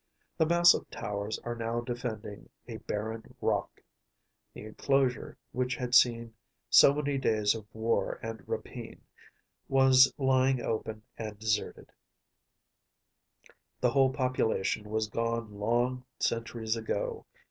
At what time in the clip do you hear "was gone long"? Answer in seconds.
14.89-16.03